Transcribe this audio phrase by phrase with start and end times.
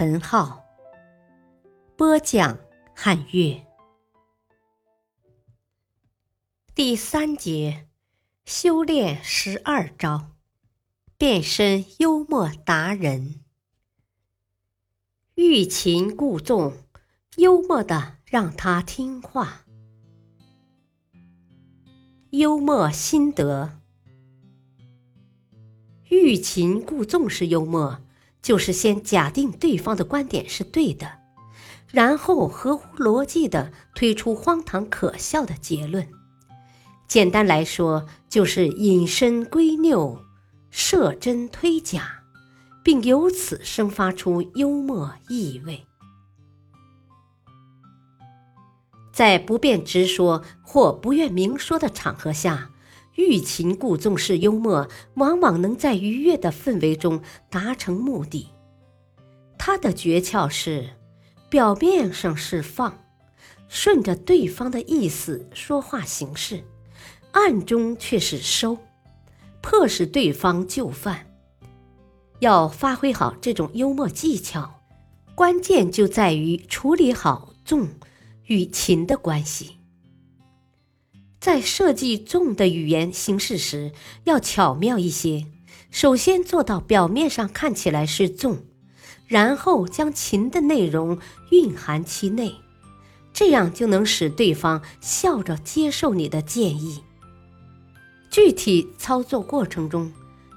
[0.00, 0.64] 陈浩，
[1.96, 2.56] 播讲
[2.94, 3.60] 汉乐。
[6.72, 7.88] 第三节，
[8.44, 10.36] 修炼十二招，
[11.16, 13.40] 变身幽默达人。
[15.34, 16.74] 欲擒故纵，
[17.34, 19.64] 幽默的让他听话。
[22.30, 23.80] 幽默心得。
[26.08, 28.00] 欲擒故纵是幽默，
[28.48, 31.18] 就是先假定对方的观点是对的，
[31.92, 36.08] 然后合乎逻辑的推出荒唐可笑的结论。
[37.06, 40.24] 简单来说，就是引申归谬、
[40.70, 42.22] 设真推假，
[42.82, 45.84] 并由此生发出幽默意味。
[49.12, 52.70] 在不便直说或不愿明说的场合下。
[53.16, 58.48] 欲擒故纵式幽默，往往能在愉悦的氛围中达成目的。
[59.58, 60.88] 它的诀窍是，
[61.50, 62.96] 表面上是放，
[63.68, 66.62] 顺着对方的意思说话行事，
[67.32, 68.78] 暗中却是收，
[69.60, 71.26] 迫使对方就范。
[72.38, 74.80] 要发挥好这种幽默技巧，
[75.34, 77.88] 关键就在于处理好纵
[78.46, 79.77] 与擒的关系。
[81.40, 83.92] 在设计重的语言形式时，
[84.24, 85.46] 要巧妙一些。
[85.90, 88.64] 首先做到表面上看起来是重，
[89.26, 91.18] 然后将情的内容
[91.50, 92.56] 蕴含其内，
[93.32, 97.02] 这样就能使对方笑着接受你的建议。
[98.30, 100.12] 具体操作过程中，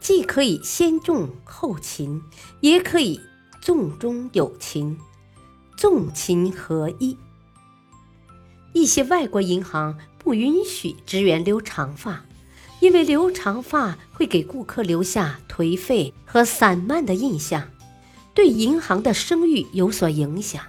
[0.00, 2.20] 既可以先重后轻，
[2.60, 3.18] 也可以
[3.62, 4.98] 重中有轻，
[5.78, 7.16] 重轻合一。
[8.74, 9.98] 一些外国银行。
[10.24, 12.24] 不允许职员留长发，
[12.80, 17.68] 因为留长发会给顾客留下颓废和散漫的印象，
[18.32, 20.62] 对银行的声誉有所影响。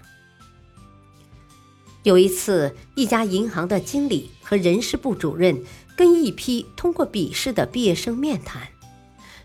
[2.04, 5.64] 有一次，一家银行的经理和人事部主任
[5.96, 8.68] 跟一批通过笔试的毕业生面谈，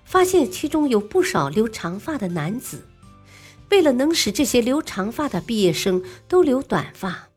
[0.04, 2.84] 发现其中有不少留长发的男子。
[3.70, 7.29] 为了能使这些留长发的毕业生都留短发。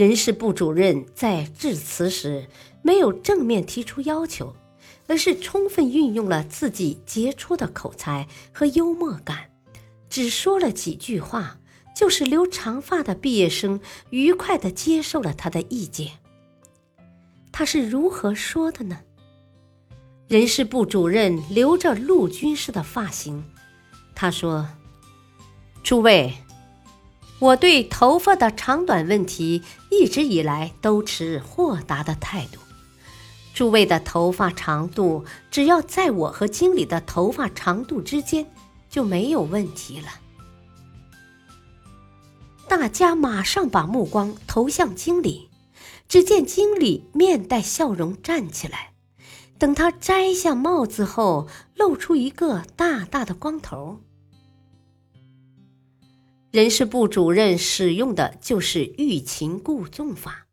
[0.00, 2.46] 人事部主任在致辞时
[2.80, 4.56] 没有正面提出要求，
[5.06, 9.50] 而是充分运用了自己杰出的口才和幽默感，
[10.08, 11.58] 只说了几句话，
[11.94, 13.78] 就是留长发的毕业生
[14.08, 16.12] 愉快地接受了他的意见。
[17.52, 19.00] 他是如何说的呢？
[20.28, 23.44] 人事部主任留着陆军式的发型，
[24.14, 24.66] 他说
[25.84, 26.32] ：“诸位。”
[27.40, 32.60] 我对头发的长短问题一直以来都持豁达的态度。
[33.54, 38.46] 诸位的头发长度，只要在我和经理的头发长度之间，
[38.90, 40.08] 就没有问题了。
[42.68, 45.48] 大家马上把目光投向经理，
[46.08, 48.92] 只见经理面带笑容站起来。
[49.58, 54.00] 等他摘下帽子后，露出一个大大的光头。
[56.50, 60.46] 人事部主任使用的就是欲擒故纵法，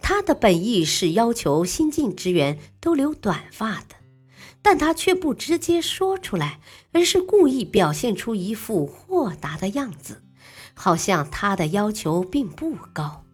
[0.00, 3.94] 他的本意是要求新进职员都留短发的，
[4.62, 6.58] 但他却不直接说出来，
[6.90, 10.24] 而是故意表现出一副豁达的样子，
[10.74, 13.24] 好像他的要求并不高。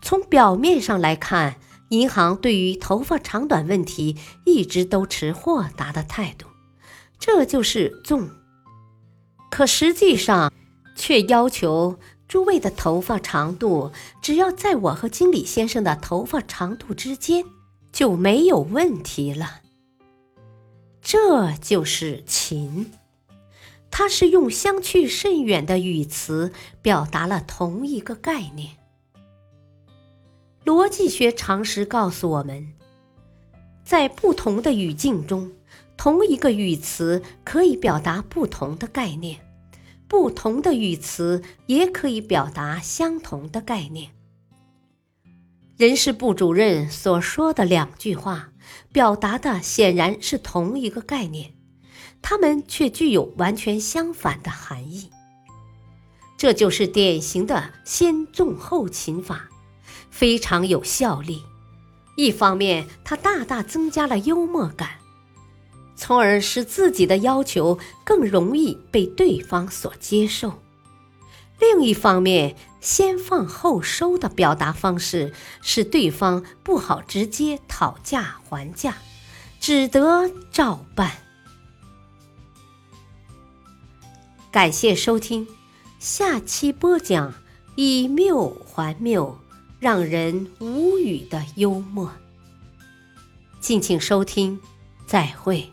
[0.00, 1.56] 从表面上来看，
[1.88, 6.46] 银行对于头发长短问题一直都持豁达的态度，
[7.18, 8.30] 这就是纵。
[9.50, 10.52] 可实际上，
[10.96, 17.44] 却要求诸位的头发长度，只要在我和经理先生的头发长度之间，
[17.92, 19.60] 就没有问题了。
[21.00, 22.90] 这就是情，
[23.92, 26.52] 它是用相去甚远的语词
[26.82, 28.70] 表达了同一个概念。
[30.64, 32.72] 逻辑学常识告诉我们，
[33.84, 35.52] 在不同的语境中，
[35.96, 39.45] 同一个语词可以表达不同的概念。
[40.08, 44.10] 不同的语词也可以表达相同的概念。
[45.76, 48.50] 人事部主任所说的两句话，
[48.92, 51.54] 表达的显然是同一个概念，
[52.22, 55.10] 它们却具有完全相反的含义。
[56.38, 59.48] 这就是典型的先重后轻法，
[60.10, 61.42] 非常有效力。
[62.16, 64.98] 一方面，它大大增加了幽默感，
[65.96, 70.50] 从而使自己的要求更容易被对方所接受；
[71.58, 75.32] 另一方面，先放后收的表达方式
[75.62, 78.98] 使对方不好直接讨价还价，
[79.58, 81.12] 只得照办。
[84.52, 85.48] 感谢收听。
[85.98, 87.34] 下期播讲
[87.74, 89.38] 以谬还谬，
[89.80, 92.12] 让人无语的幽默。
[93.60, 94.60] 敬请收听，
[95.06, 95.68] 再会。